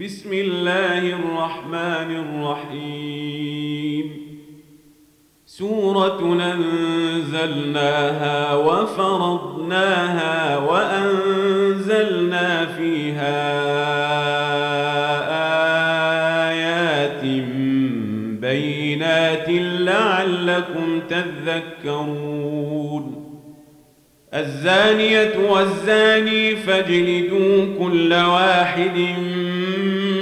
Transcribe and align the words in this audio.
بسم 0.00 0.32
الله 0.32 0.98
الرحمن 0.98 2.24
الرحيم. 2.72 4.10
سورة 5.46 6.38
أنزلناها 6.54 8.54
وفرضناها 8.54 10.56
وأنزلنا 10.56 12.66
فيها 12.66 13.40
آيات 16.50 17.24
بينات 18.40 19.48
لعلكم 19.80 21.00
تذكرون. 21.10 23.04
الزانية 24.34 25.50
والزاني 25.50 26.56
فاجلدوا 26.56 27.66
كل 27.78 28.14
واحد 28.14 29.14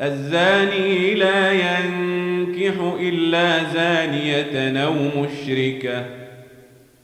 الزاني 0.00 1.14
لا 1.14 1.52
ينكح 1.52 2.74
إلا 3.00 3.64
زانية 3.64 4.84
أو 4.84 4.94
مشركة 4.94 6.06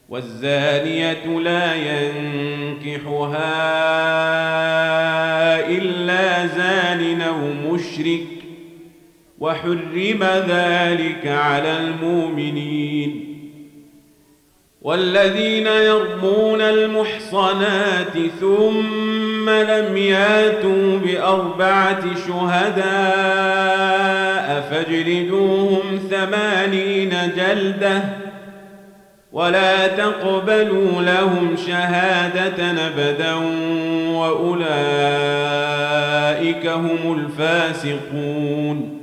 والزانية 0.09 1.39
لا 1.39 1.75
ينكحها 1.75 3.29
إلا 5.69 6.47
زان 6.47 7.21
أو 7.21 7.71
مشرك 7.71 8.27
وحرم 9.39 10.23
ذلك 10.47 11.27
على 11.27 11.77
المؤمنين. 11.77 13.35
والذين 14.81 15.67
يرمون 15.67 16.61
المحصنات 16.61 18.17
ثم 18.39 19.24
لم 19.49 19.97
ياتوا 19.97 20.97
بأربعة 20.97 22.03
شهداء 22.27 22.85
فاجلدوهم 24.71 25.99
ثمانين 26.11 27.13
جلدة 27.37 28.03
ولا 29.31 29.87
تقبلوا 29.87 31.01
لهم 31.01 31.55
شهادة 31.67 32.87
أبدا 32.87 33.33
وأولئك 34.15 34.65
هم 36.67 37.19
الفاسقون 37.19 38.95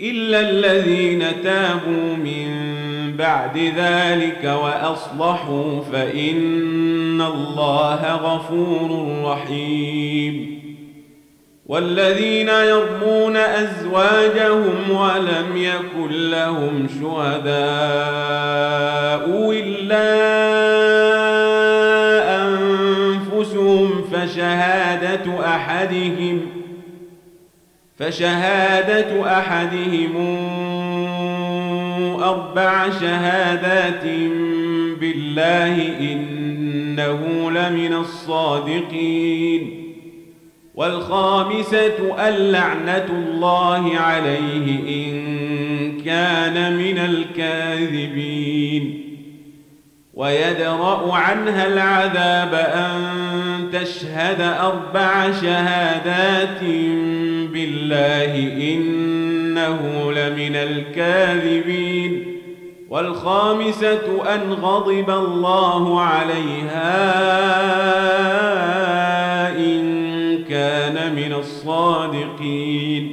إلا 0.00 0.40
الذين 0.40 1.24
تابوا 1.44 2.16
من 2.16 2.55
بعد 3.16 3.58
ذلك 3.76 4.44
وأصلحوا 4.62 5.80
فإن 5.92 7.20
الله 7.20 8.14
غفور 8.14 9.22
رحيم. 9.24 10.56
والذين 11.66 12.48
يرمون 12.48 13.36
أزواجهم 13.36 14.90
ولم 14.90 15.56
يكن 15.56 16.30
لهم 16.30 16.88
شهداء 17.00 17.56
إلا 19.52 20.36
أنفسهم 22.46 24.04
فشهادة 24.12 25.46
أحدهم 25.46 26.40
فشهادة 27.98 29.38
أحدهم 29.38 30.16
أربع 32.30 32.90
شهادات 32.90 34.04
بالله 35.00 35.98
إنه 36.00 37.50
لمن 37.50 37.92
الصادقين. 37.92 39.82
والخامسة 40.74 42.28
اللعنة 42.28 43.06
الله 43.10 43.96
عليه 43.96 45.06
إن 45.06 45.16
كان 46.04 46.76
من 46.76 46.98
الكاذبين. 46.98 49.02
ويدرأ 50.14 51.14
عنها 51.14 51.66
العذاب 51.66 52.54
أن 52.54 53.00
تشهد 53.72 54.40
أربع 54.40 55.32
شهادات 55.32 56.62
بالله 57.52 58.34
إنه 59.56 60.12
لمن 60.12 60.56
الكاذبين 60.56 62.24
والخامسة 62.90 64.34
أن 64.34 64.52
غضب 64.52 65.10
الله 65.10 66.00
عليها 66.00 66.96
إن 69.58 70.44
كان 70.48 71.14
من 71.14 71.32
الصادقين. 71.32 73.10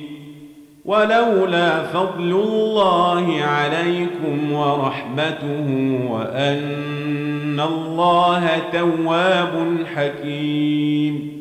ولولا 0.85 1.83
فضل 1.83 2.31
الله 2.31 3.41
عليكم 3.41 4.53
ورحمته 4.53 5.99
وأن 6.09 7.59
الله 7.59 8.61
تواب 8.73 9.77
حكيم. 9.95 11.33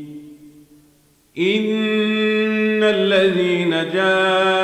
إن 1.39 2.22
الذين 2.83 3.71
جاءوا 3.71 4.63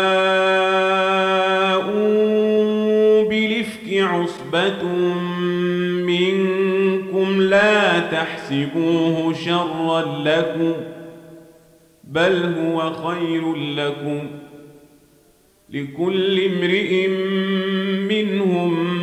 بلفك 3.28 3.92
عصبة 3.92 4.82
منكم 6.06 7.42
لا 7.42 7.98
تحسبوه 7.98 9.34
شرا 9.34 10.22
لكم 10.24 10.72
بل 12.04 12.54
هو 12.60 12.92
خير 12.92 13.54
لكم 13.54 14.26
لكل 15.70 16.40
امرئ 16.40 17.08
منهم 18.08 18.98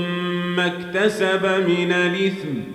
ما 0.55 0.65
اكتسب 0.65 1.45
من 1.45 1.91
الإثم 1.91 2.74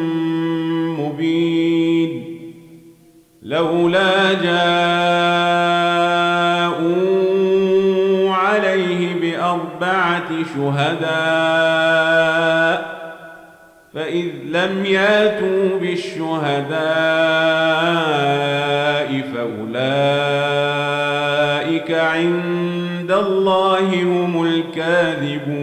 لولا 3.51 4.33
جاءوا 4.33 4.71
عليه 8.33 9.21
بأربعة 9.21 10.29
شهداء 10.55 11.91
فإذ 13.93 14.27
لم 14.45 14.85
ياتوا 14.85 15.79
بالشهداء 15.79 16.81
فأولئك 19.33 19.91
عند 21.91 23.11
الله 23.11 24.03
هم 24.03 24.43
الكاذبون. 24.43 25.60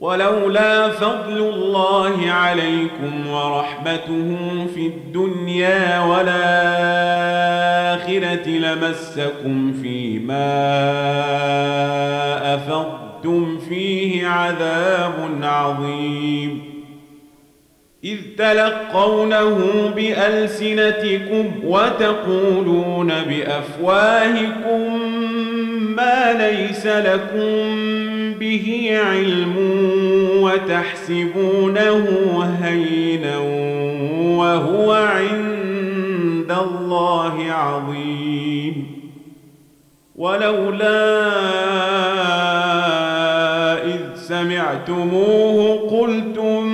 ولولا 0.00 0.88
فضل 0.88 1.36
الله 1.36 2.30
عليكم 2.30 3.30
ورحمته 3.30 4.36
في 4.74 4.86
الدنيا 4.86 6.00
والآخرة 6.00 6.38
لمسكم 8.48 9.72
فيما 9.82 10.50
أفضتم 12.54 13.58
فيه 13.58 14.26
عذاب 14.26 15.38
عظيم. 15.42 16.62
إذ 18.04 18.18
تلقونه 18.38 19.58
بألسنتكم 19.96 21.52
وتقولون 21.64 23.12
بأفواهكم 23.28 25.00
ما 25.96 26.32
ليس 26.32 26.86
لكم 26.86 28.09
به 28.40 28.90
علم 29.06 29.54
وتحسبونه 30.42 32.06
هينا 32.62 33.38
وهو 34.38 34.92
عند 34.92 36.52
الله 36.52 37.52
عظيم. 37.52 38.86
ولولا 40.16 41.20
إذ 43.84 44.00
سمعتموه 44.14 45.78
قلتم 45.90 46.66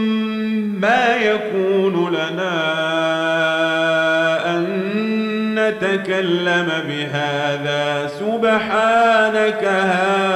ما 0.81 1.17
يكون 1.17 2.15
لنا 2.15 2.77
نتكلم 5.55 6.69
بهذا؟ 6.89 8.07
سبحانك 8.07 9.65
هذا 9.65 10.36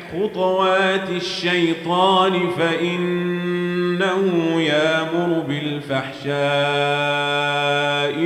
خطوات 0.11 1.09
الشيطان 1.09 2.49
فإنه 2.57 4.61
يامر 4.61 5.43
بالفحشاء 5.47 6.31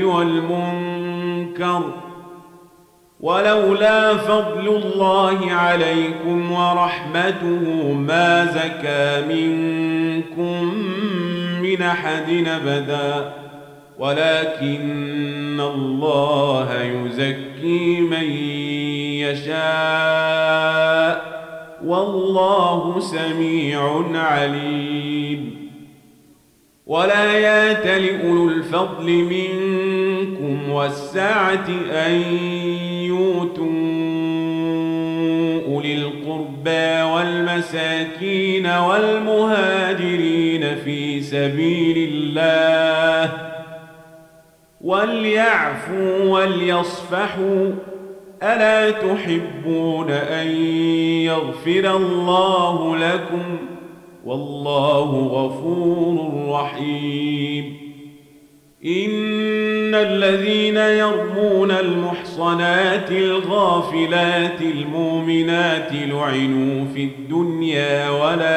والمنكر. 0.03 1.81
ولولا 3.19 4.17
فضل 4.17 4.67
الله 4.67 5.51
عليكم 5.51 6.51
ورحمته 6.51 7.93
ما 7.93 8.45
زكى 8.45 9.35
منكم 9.35 10.73
من 11.61 11.81
أحد 11.81 12.47
أبدا. 12.47 13.33
ولكن 13.99 15.59
الله 15.59 16.83
يزكي 16.83 18.01
من 18.01 18.29
يشاء. 19.25 21.34
والله 21.85 22.99
سميع 22.99 24.03
عليم. 24.13 25.69
ولا 26.85 27.39
يات 27.39 28.01
لأولو 28.01 28.49
الفضل 28.49 29.05
منكم 29.05 30.69
والسعة 30.69 31.67
أن 31.91 32.21
يؤتوا 33.03 33.65
أولي 35.73 35.95
القربى 35.95 37.01
والمساكين 37.13 38.67
والمهاجرين 38.67 40.75
في 40.75 41.21
سبيل 41.21 42.09
الله. 42.11 43.31
وليعفوا 44.81 46.23
وليصفحوا 46.23 47.71
ألا 48.43 48.91
تحبون 48.91 50.11
أن 50.11 50.47
يغفر 51.21 51.95
الله 51.95 52.97
لكم؟ 52.97 53.57
والله 54.25 55.27
غفور 55.31 56.31
رحيم. 56.49 57.77
إن 58.85 59.95
الذين 59.95 60.77
يرمون 60.77 61.71
المحصنات 61.71 63.11
الغافلات 63.11 64.61
المؤمنات 64.61 65.91
لعنوا 65.91 66.85
في 66.93 67.03
الدنيا 67.03 68.09
والآخرة 68.09 68.51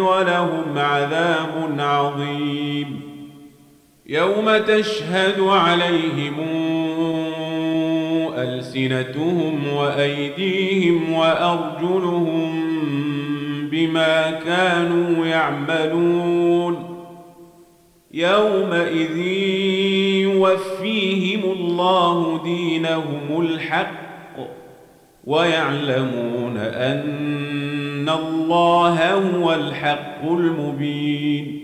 ولهم 0.00 0.78
عذاب 0.78 1.74
عظيم. 1.78 3.00
يوم 4.06 4.56
تشهد 4.56 5.40
عليهم 5.40 6.34
ألسنتهم 8.76 9.68
وأيديهم 9.76 11.12
وأرجلهم 11.12 12.64
بما 13.70 14.30
كانوا 14.30 15.26
يعملون 15.26 16.96
يومئذ 18.12 19.16
يوفيهم 20.22 21.52
الله 21.52 22.42
دينهم 22.44 23.40
الحق 23.40 24.04
ويعلمون 25.24 26.56
أن 26.56 28.08
الله 28.08 29.12
هو 29.14 29.54
الحق 29.54 30.24
المبين 30.24 31.63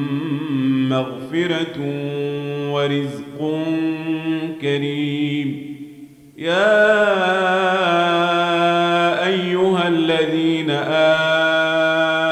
مغفرة 1.31 1.77
ورزق 2.71 3.39
كريم. 4.61 5.71
يا 6.37 6.77
أيها 9.27 9.87
الذين 9.87 10.69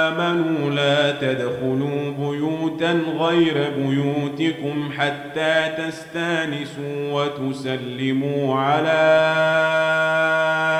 آمنوا 0.07 0.71
لا 0.71 1.11
تدخلوا 1.11 2.11
بيوتا 2.19 3.01
غير 3.19 3.71
بيوتكم 3.77 4.89
حتى 4.97 5.69
تستانسوا 5.77 7.11
وتسلموا 7.11 8.55
على 8.55 9.01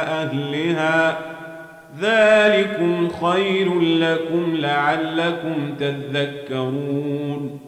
أهلها. 0.08 1.20
ذلكم 2.02 3.10
خير 3.10 3.80
لكم 3.80 4.56
لعلكم 4.56 5.76
تذكرون. 5.80 7.60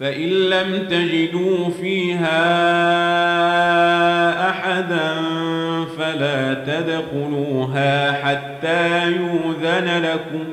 فإن 0.00 0.28
لم 0.28 0.86
تجدوا 0.90 1.68
فيها 1.68 2.40
أحدا 4.50 5.14
فلا 5.98 6.54
تدخلوها 6.54 8.12
حتى 8.12 9.06
يوذن 9.06 10.02
لكم. 10.02 10.44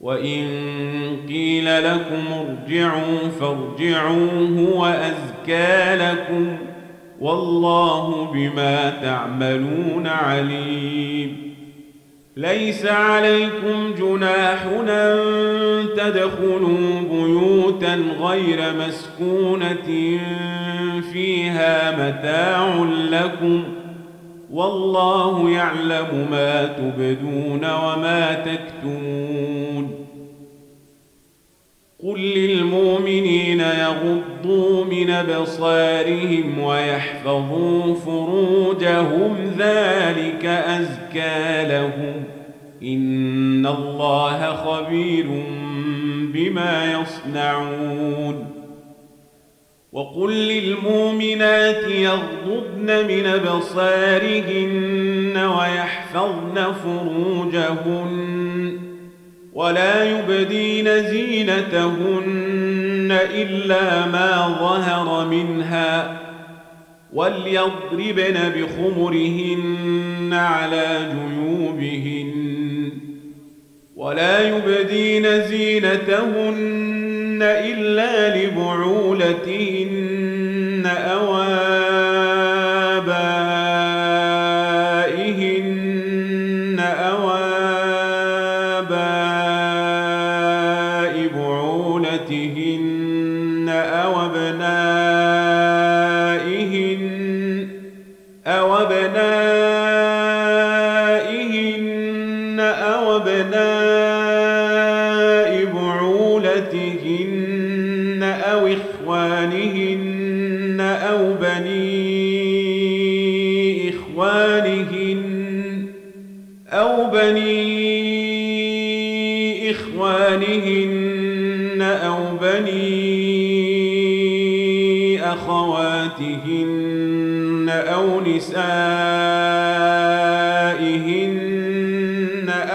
وإن 0.00 0.46
قيل 1.28 1.84
لكم 1.84 2.24
ارجعوا 2.32 3.18
فارجعوا 3.40 4.48
هو 4.58 4.86
أزكى 4.86 5.96
لكم. 5.96 6.56
والله 7.20 8.24
بما 8.34 8.90
تعملون 9.02 10.06
عليم. 10.06 10.89
ليس 12.36 12.86
عليكم 12.86 13.94
جناح 13.98 14.62
أن 14.88 15.18
تدخلوا 15.96 17.00
بيوتا 17.10 17.94
غير 18.20 18.60
مسكونة 18.78 20.18
فيها 21.12 21.90
متاع 21.90 22.84
لكم 23.10 23.62
والله 24.50 25.50
يعلم 25.50 26.28
ما 26.30 26.66
تبدون 26.66 27.64
وما 27.64 28.34
تكتمون 28.34 29.59
قل 32.02 32.20
للمؤمنين 32.20 33.60
يغضوا 33.60 34.84
من 34.84 35.10
ابصارهم 35.10 36.58
ويحفظوا 36.58 37.94
فروجهم 37.94 39.36
ذلك 39.58 40.44
ازكى 40.46 41.64
لهم 41.68 42.24
ان 42.82 43.66
الله 43.66 44.52
خبير 44.52 45.26
بما 46.34 46.92
يصنعون 46.92 48.46
وقل 49.92 50.32
للمؤمنات 50.32 51.84
يغضضن 51.84 53.06
من 53.08 53.26
ابصارهن 53.26 54.70
ويحفظن 55.36 56.72
فروجهن 56.72 58.59
ولا 59.52 60.04
يبدين 60.04 61.02
زينتهن 61.08 62.38
إلا 63.34 64.06
ما 64.06 64.56
ظهر 64.60 65.26
منها 65.26 66.20
وليضربن 67.12 68.52
بخمرهن 68.56 70.30
على 70.32 71.12
جيوبهن 71.14 72.32
ولا 73.96 74.48
يبدين 74.48 75.42
زينتهن 75.42 77.38
إلا 77.42 78.36
لبعولتهن 78.44 79.90
أو 80.86 81.36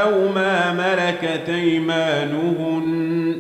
أو 0.06 0.32
ما 0.36 0.74
ملكت 0.74 1.50
أيمانهن 1.50 3.36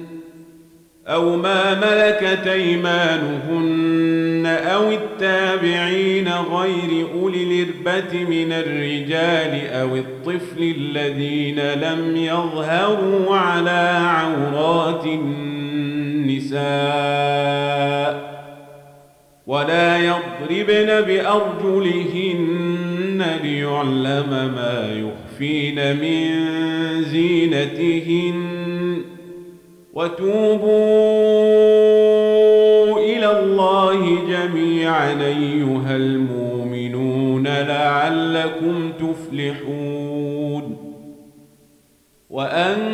أو 1.08 1.36
ما 1.36 1.74
ملكت 1.74 2.48
أيمانهن 2.48 4.46
أو 4.46 4.92
التابعين 4.92 6.30
غير 6.30 7.08
أولي 7.14 7.44
الإربة 7.44 8.24
من 8.24 8.52
الرجال 8.52 9.68
أو 9.72 9.96
الطفل 9.96 10.74
الذين 10.78 11.60
لم 11.60 12.18
يظهروا 12.18 13.36
على 13.36 14.00
عورات 14.02 15.06
النساء 15.06 16.56
ولا 19.48 19.98
يضربن 19.98 21.02
بأرجلهن 21.02 22.85
ليعلم 23.22 24.30
ما 24.30 24.90
يخفين 24.94 25.96
من 25.96 26.30
زينتهن. 27.04 28.46
وتوبوا 29.94 30.66
إلى 33.00 33.40
الله 33.40 34.20
جميعا 34.30 35.12
أيها 35.12 35.96
المؤمنون 35.96 37.48
لعلكم 37.48 38.92
تفلحون. 39.00 40.78
وأنكحوا 42.30 42.86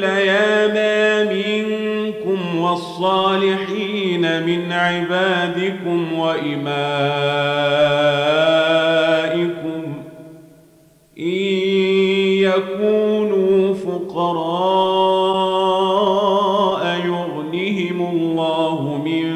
لياما 0.00 1.24
منكم 1.24 2.58
والصالحين 2.58 3.89
من 4.20 4.72
عبادكم 4.72 6.12
وإمائكم 6.12 6.60
إن 11.18 11.24
يكونوا 12.46 13.74
فقراء 13.74 14.80
يغنهم 17.06 17.98
الله 18.12 19.02
من 19.04 19.26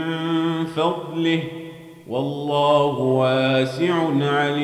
فضله 0.66 1.42
والله 2.08 2.98
واسع 2.98 3.94
عليم. 4.20 4.63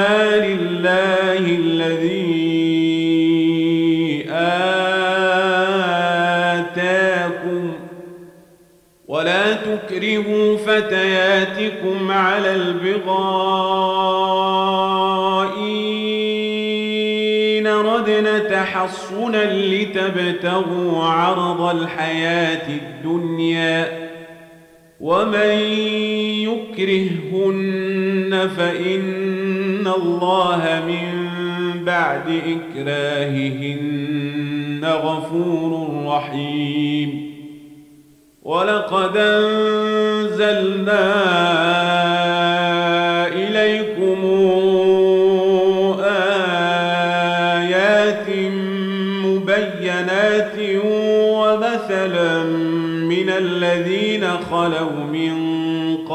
مما 0.00 0.36
لله 0.46 1.38
الذي 1.38 2.70
آتاكم 6.60 7.72
ولا 9.08 9.52
تكرهوا 9.52 10.56
فتياتكم 10.56 12.10
على 12.10 12.54
البغاء 12.54 13.10
إن 17.58 17.66
ردن 17.66 18.48
تحصنا 18.50 19.52
لتبتغوا 19.52 21.04
عرض 21.04 21.60
الحياة 21.62 22.68
الدنيا 22.68 24.10
ومن 25.00 25.50
يكرهن 26.80 28.50
فإن 28.56 29.49
الله 29.96 30.82
من 30.86 31.30
بعد 31.84 32.40
إكراههن 32.76 34.00
غفور 34.84 35.88
رحيم 36.06 37.30
ولقد 38.42 39.16
أنزلنا 39.16 41.00
إليكم 43.28 44.24
آيات 47.64 48.28
مبينات 49.24 50.56
ومثلا 51.34 52.42
من 53.08 53.30
الذين 53.30 54.26
خلوا 54.50 55.04
من 55.12 55.49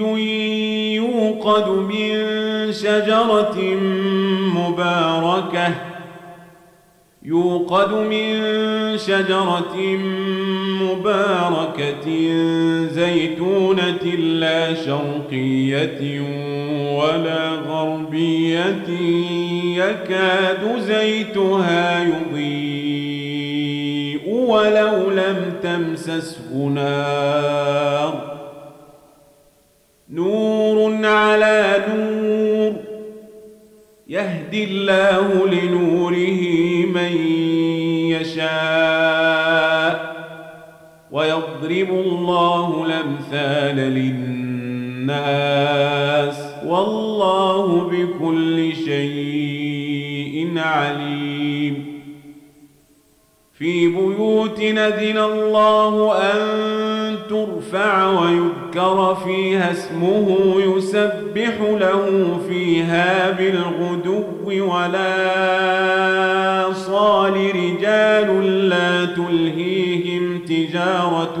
يوقد 0.00 1.68
من 1.68 2.12
شجرة 2.72 3.58
مباركة 4.54 5.74
يوقد 7.22 7.92
من 7.92 8.40
شجرة 8.98 9.76
مباركة 10.82 12.06
زيتونة 12.86 14.04
لا 14.16 14.74
شرقية 14.74 16.20
ولا 16.98 17.50
غربية 17.50 18.88
يكاد 19.76 20.78
زيتها 20.78 22.02
يضيء 22.04 23.10
ولو 24.28 25.10
لم 25.10 25.52
تمسسه 25.62 26.54
نار. 26.74 27.99
يهدي 34.50 34.64
الله 34.64 35.46
لنوره 35.46 36.42
من 36.86 37.12
يشاء 38.10 39.94
ويضرب 41.12 41.90
الله 41.90 42.86
الأمثال 42.86 43.76
للناس 44.96 45.18
والله 46.66 47.90
بكل 47.90 48.72
شيء 48.84 50.52
عليم. 50.56 52.00
في 53.58 53.88
بيوت 53.88 54.60
نذن 54.60 55.18
الله 55.18 56.12
أن 56.16 56.89
ترفع 57.30 58.06
ويذكر 58.06 59.16
فيها 59.24 59.70
اسمه 59.70 60.54
يسبح 60.58 61.60
له 61.80 62.38
فيها 62.48 63.30
بالغدو 63.30 64.24
ولا 64.46 65.12
صال 66.72 67.34
رجال 67.54 68.68
لا 68.68 69.04
تلهيهم 69.04 70.38
تجارة 70.38 71.38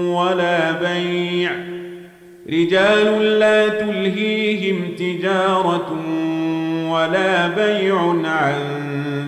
ولا 0.00 0.72
بيع. 0.72 1.50
رجال 2.50 3.38
لا 3.38 3.68
تلهيهم 3.68 4.80
تجارة 4.98 5.92
ولا 6.90 7.48
بيع 7.48 8.00
عن 8.24 8.54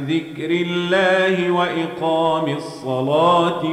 ذكر 0.09 0.51
الله 0.51 1.51
وإقام 1.51 2.57
الصلاة 2.57 3.65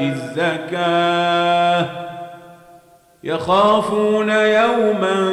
الزكاة. 0.00 1.86
يخافون 3.24 4.30
يوما 4.30 5.32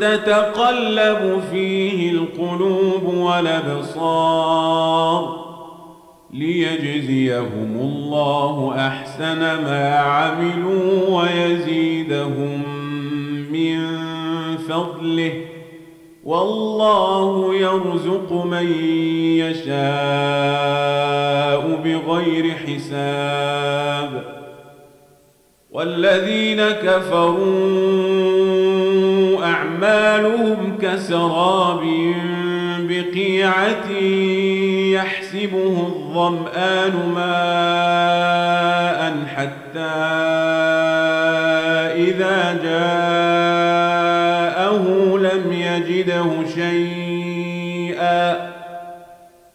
تتقلب 0.00 1.42
فيه 1.50 2.10
القلوب 2.10 3.04
والأبصار 3.04 4.32
ليجزيهم 6.32 7.76
الله 7.80 8.74
أحسن 8.86 9.38
ما 9.40 9.96
عملوا 9.96 11.20
ويزيدهم 11.20 12.62
من 13.52 13.78
فضله. 14.68 15.32
والله 16.24 17.54
يرزق 17.54 18.32
من 18.32 18.66
يشاء 19.38 19.82
بغير 21.84 22.54
حساب. 22.54 24.22
والذين 25.70 26.60
كفروا 26.62 28.02
أعمالهم 29.44 30.78
كسراب 30.82 31.80
بقيعة 32.78 33.90
يحسبه 34.92 35.76
الظمآن 35.86 37.12
ماء 37.14 38.32
حتى 39.36 40.61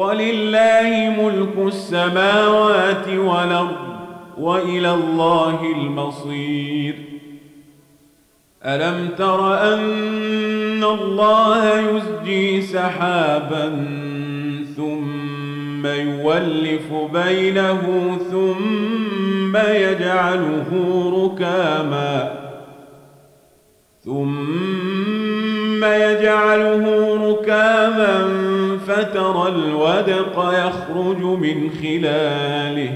ولله 0.00 1.14
ملك 1.22 1.66
السماوات 1.66 3.08
والأرض 3.08 3.76
وإلى 4.38 4.94
الله 4.94 5.72
المصير. 5.76 6.94
ألم 8.64 9.08
تر 9.18 9.74
أن 9.74 10.84
الله 10.84 11.80
يزجي 11.80 12.62
سحابا 12.62 13.68
ثم 14.76 15.86
يولف 15.86 16.92
بينه 17.12 18.18
ثم 18.30 19.56
يجعله 19.56 20.70
ركاما 21.24 22.32
ثم 24.04 25.84
يجعله 25.84 26.84
ركاما 27.30 28.39
فترى 29.10 29.48
الودق 29.48 30.36
يخرج 30.38 31.18
من 31.18 31.70
خلاله 31.82 32.94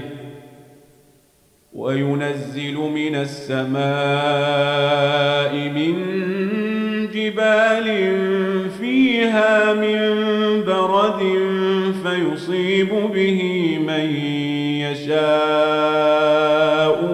وينزل 1.73 2.75
من 2.75 3.15
السماء 3.15 3.75
من 5.69 5.95
جبال 7.13 7.87
فيها 8.79 9.73
من 9.73 10.09
برد 10.63 11.21
فيصيب 12.03 12.89
به 13.13 13.39
من 13.87 14.15
يشاء 14.87 15.95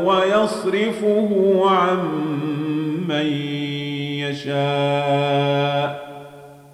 ويصرفه 0.06 1.62
عن 1.66 2.00
من 3.08 3.26
يشاء. 4.30 5.61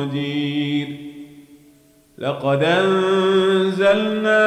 قدير. 0.00 0.88
لقد 2.18 2.62
أنزلنا 2.64 4.42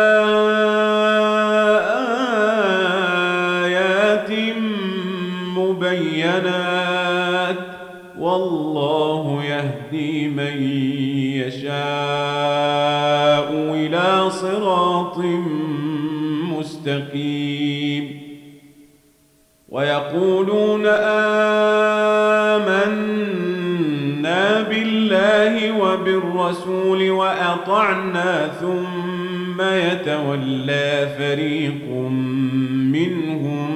آيات 3.66 4.32
مبينات 5.58 7.56
والله 8.20 9.44
يهدي 9.44 10.28
من 10.28 10.64
يشاء 11.48 11.74
إلى 13.54 14.30
صراط 14.30 15.18
مستقيم. 16.58 18.24
ويقولون 19.70 20.86
آمنا 20.86 21.93
وبالرسول 25.84 27.12
وأطعنا 27.12 28.52
ثم 28.62 29.62
يتولى 29.62 31.10
فريق 31.18 31.90
منهم 32.94 33.70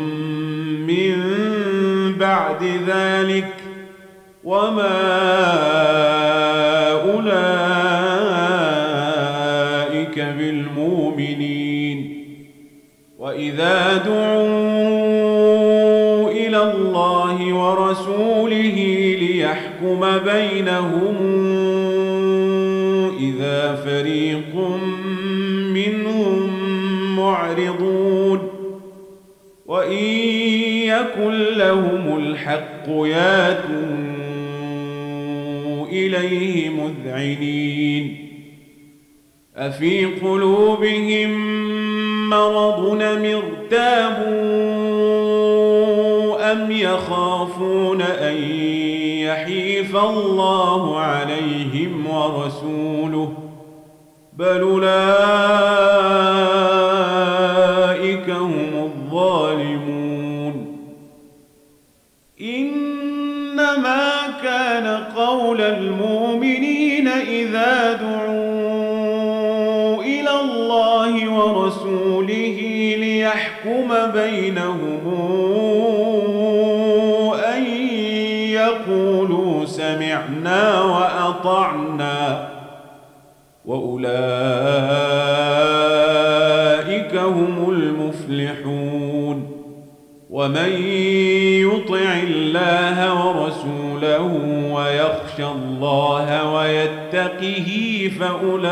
من 0.87 1.15
بعد 2.19 2.63
ذلك 2.87 3.53
وما 4.43 4.97
أولئك 9.97 10.19
بالمؤمنين 10.19 11.67
وإذا 13.19 13.97
دعوا 13.97 14.67
إلى 16.31 16.71
الله 16.71 17.53
ورسوله 17.53 18.77
ليحكم 19.19 20.17
بينهم 20.17 21.15
إذا 23.27 23.75
فريق 23.75 24.55
منهم 25.73 26.49
معرضون 27.15 28.49
وإن 29.65 30.03
يكن 30.83 31.43
لهم 31.57 32.17
الحق 32.17 32.87
ياتوا 32.87 34.17
إليه 35.91 36.69
مذعنين 36.69 38.27
أفي 39.55 40.05
قلوبهم 40.05 41.57
مرض 42.29 43.01
ارتابوا 43.01 44.37
أم 46.51 46.71
يخافون 46.71 48.01
أن 48.01 48.35
الله 50.03 50.99
عليهم 50.99 52.07
ورسوله 52.07 53.33
بل 54.33 54.61
أولئك 54.61 54.87
هم 58.29 58.73
الظالمون. 58.83 60.77
إنما 62.41 64.11
كان 64.43 65.03
قول 65.15 65.61
المؤمنين 65.61 67.07
إذا 67.07 67.93
دعوا 67.93 70.03
إلى 70.03 70.41
الله 70.41 71.29
ورسوله 71.29 72.57
ليحكم 72.99 74.11
بينهم 74.13 75.07
سمعنا 79.67 80.81
وأطعنا 80.81 82.49
وأولئك 83.65 84.07
هم 87.15 87.69
المفلحون 87.69 89.51
ومن 90.29 90.71
يطع 91.63 92.13
الله 92.23 93.27
ورسوله 93.27 94.21
ويخشى 94.71 95.45
الله 95.45 96.53
ويتقه 96.53 98.11
فأولئك 98.19 98.67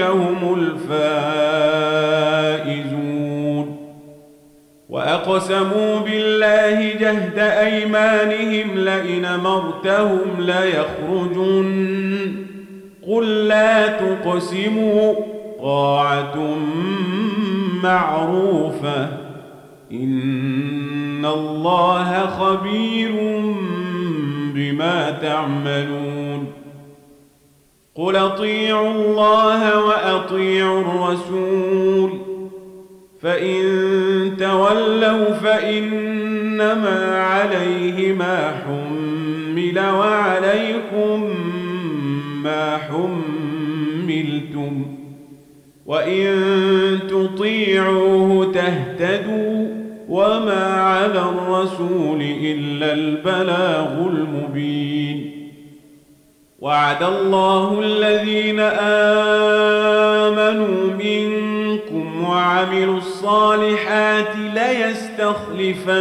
هم 0.00 0.54
الفائزون 0.54 1.37
وأقسموا 5.28 6.00
بالله 6.00 6.92
جهد 7.00 7.38
أيمانهم 7.38 8.78
لئن 8.78 9.40
مرتهم 9.44 10.20
ليخرجن. 10.38 12.32
قل 13.08 13.48
لا 13.48 13.86
تقسموا 13.86 15.14
طاعة 15.62 16.56
معروفة. 17.82 19.08
إن 19.92 21.24
الله 21.24 22.26
خبير 22.26 23.12
بما 24.54 25.10
تعملون. 25.10 26.46
قل 27.94 28.16
أطيعوا 28.16 28.90
الله 28.90 29.84
وأطيعوا 29.84 30.80
الرسول. 30.80 32.27
فإن 33.22 33.62
تولوا 34.38 35.32
فإنما 35.32 37.18
عليه 37.18 38.12
ما 38.12 38.50
حمل 38.50 39.78
وعليكم 39.78 41.34
ما 42.42 42.76
حملتم. 42.76 44.86
وإن 45.86 46.34
تطيعوه 47.08 48.52
تهتدوا 48.52 49.66
وما 50.08 50.74
على 50.74 51.20
الرسول 51.20 52.22
إلا 52.22 52.92
البلاغ 52.92 54.08
المبين. 54.08 55.30
وعد 56.58 57.02
الله 57.02 57.80
الذين 57.84 58.60
آمنوا 58.60 59.38
منكم 60.98 61.37
منكم 61.92 62.24
وعملوا 62.24 62.98
الصالحات 62.98 64.28
ليستخلفنهم 64.54 65.96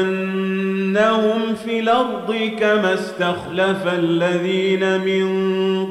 في 1.66 1.80
الأرض 1.80 2.52
كما 2.60 2.94
استخلف 2.94 3.88
الذين 3.88 5.00
من 5.02 5.28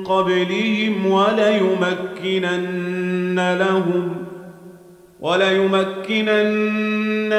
قبلهم 0.05 1.07
وليمكنن 1.07 2.57
لهم 3.59 4.15
وليمكنن 5.21 6.77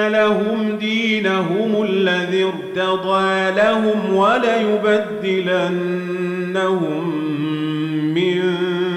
لهم 0.08 0.78
دينهم 0.80 1.84
الذي 1.84 2.44
ارتضى 2.44 3.52
لهم 3.52 4.16
وليبدلنهم 4.16 5.18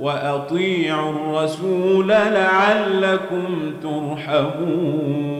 وأطيعوا 0.00 1.10
الرسول 1.12 2.08
لعلكم 2.08 3.74
ترحمون. 3.82 5.30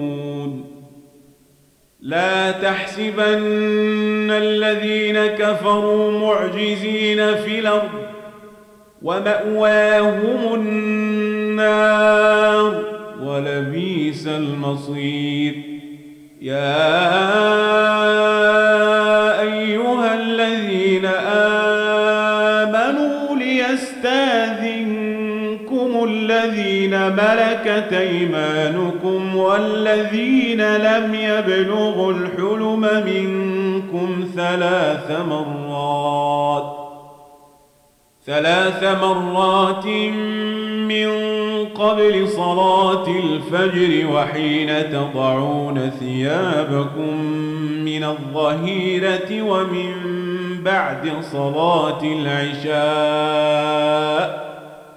لا 2.01 2.51
تحسبن 2.51 4.31
الذين 4.31 5.27
كفروا 5.27 6.18
معجزين 6.18 7.35
في 7.35 7.59
الأرض 7.59 7.90
ومأواهم 9.03 10.55
النار 10.55 12.20
ولبيس 13.23 14.27
المصير. 14.27 15.55
يا 16.42 17.01
أيها 19.40 20.14
الذين 20.14 21.07
آمنوا 21.07 21.69
ملكت 27.12 27.92
أيمانكم 27.92 29.37
والذين 29.37 30.77
لم 30.77 31.14
يبلغوا 31.14 32.12
الحلم 32.12 32.81
منكم 32.81 34.25
ثلاث 34.37 35.20
مرات 35.29 36.81
ثلاث 38.27 38.85
مرات 39.03 39.87
من 40.87 41.11
قبل 41.66 42.29
صلاة 42.29 43.07
الفجر 43.09 44.07
وحين 44.12 44.90
تضعون 44.92 45.90
ثيابكم 46.01 47.16
من 47.85 48.05
الظهيرة 48.05 49.42
ومن 49.42 49.92
بعد 50.64 51.11
صلاة 51.20 52.03
العشاء. 52.03 52.81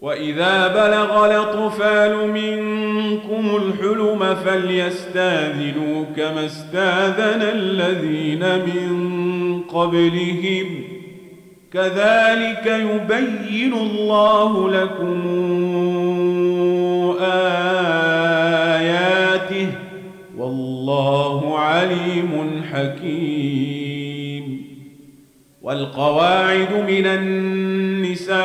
وإذا 0.00 0.68
بلغ 0.68 1.26
الأطفال 1.26 2.28
منكم 2.30 3.56
الحلم 3.56 4.34
فليستاذنوا 4.34 6.04
كما 6.16 6.46
استاذن 6.46 7.42
الذين 7.42 8.58
من 8.58 9.62
قبلهم 9.62 10.84
كذلك 11.72 12.66
يبين 12.66 13.72
الله 13.72 14.70
لكم 14.70 15.26
آياته 17.20 18.38
والله 20.36 21.58
عليم 21.58 22.62
حكيم 22.72 24.68
والقواعد 25.62 26.72
من 26.88 27.06
النساء 27.06 28.38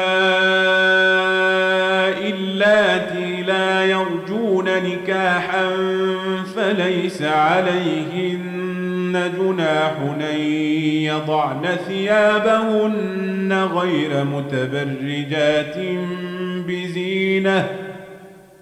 نكاحا 4.80 5.70
فليس 6.56 7.22
عليهن 7.22 8.54
جناح 9.40 9.94
ان 10.32 10.40
يضعن 11.04 11.66
ثيابهن 11.88 13.54
غير 13.54 14.24
متبرجات 14.24 15.76
بزينه 16.68 17.70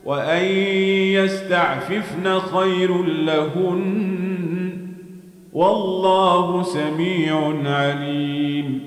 وان 0.06 0.45
يستعففن 1.13 2.39
خير 2.39 3.04
لهن 3.04 4.12
والله 5.54 6.63
سميع 6.63 7.54
عليم 7.65 8.80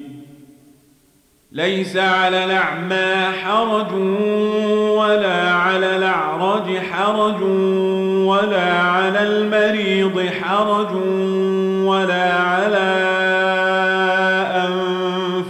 ليس 1.54 1.96
على 1.96 2.44
الأعمى 2.44 3.32
حرج 3.42 3.92
ولا 4.98 5.52
على 5.52 5.96
الأعرج 5.96 6.78
حرج 6.78 7.42
ولا 8.26 8.72
على 8.72 9.22
المريض 9.22 10.26
حرج 10.42 10.94
ولا 11.86 12.32
على 12.32 12.94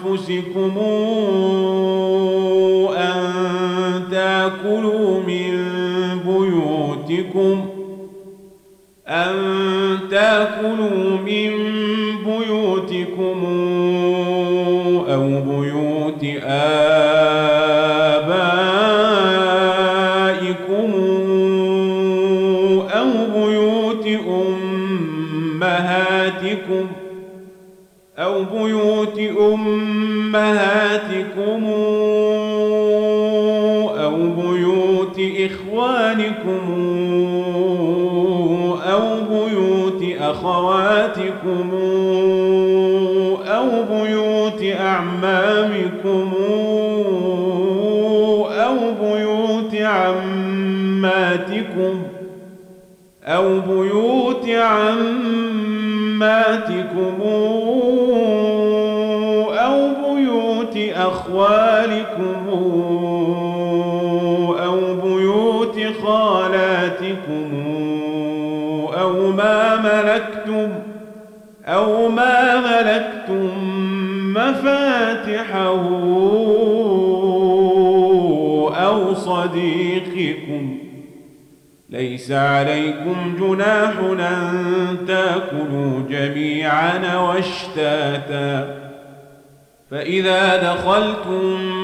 أنفسكم 0.05 0.79
أن 2.97 3.23
تأكلوا 4.11 5.21
من 5.21 5.65
بيوتكم 6.27 7.67
أن 9.09 9.35
تأكلوا 10.11 11.14
إخوانكم 36.45 36.85
أو 38.87 39.21
بيوت 39.31 40.03
أخواتكم 40.21 41.71
أو 43.47 43.69
بيوت 43.91 44.63
أعمامكم 44.81 46.33
أو 48.51 48.77
بيوت 49.03 49.75
عماتكم 49.75 51.33
أو 53.25 53.61
بيوت 53.61 54.49
عماتكم 54.49 55.15
أو 59.59 59.89
بيوت 60.05 60.77
أخوالكم 60.97 62.35
خالاتكم 67.27 68.95
أو 69.01 69.33
ما 69.33 69.77
ملكتم 69.77 70.73
أو 71.65 72.09
ما 72.09 72.61
ملكتم 72.61 73.51
مفاتحه 74.33 75.69
أو 78.87 79.15
صديقكم 79.15 80.79
ليس 81.91 82.33
عليكم 82.33 83.37
جناح 83.41 83.93
أن 84.01 84.99
تأكلوا 85.07 86.01
جميعا 86.11 87.17
واشتاتا 87.19 88.85
فإذا 89.91 90.57
دخلتم 90.57 91.84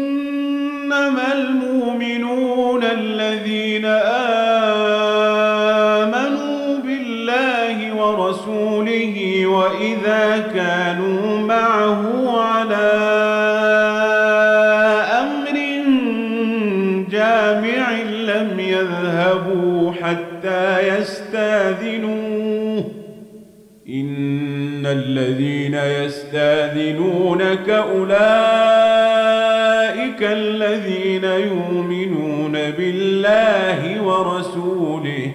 إنما 0.91 1.33
المؤمنون 1.33 2.50
ورسوله. 34.21 35.31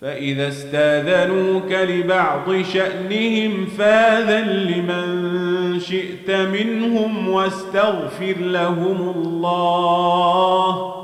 فإذا 0.00 0.48
استاذنوك 0.48 1.72
لبعض 1.72 2.62
شأنهم 2.62 3.66
فاذن 3.66 4.48
لمن 4.48 5.36
شئت 5.80 6.30
منهم 6.30 7.28
واستغفر 7.28 8.34
لهم 8.38 9.12
الله. 9.16 10.94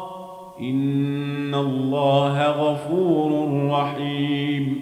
إن 0.61 1.55
الله 1.55 2.47
غفور 2.47 3.49
رحيم. 3.71 4.82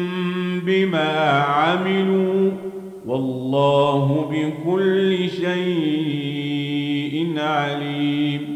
بما 0.65 1.39
عملوا 1.39 2.51
والله 3.05 4.29
بكل 4.31 5.29
شيء 5.29 7.33
عليم. 7.37 8.50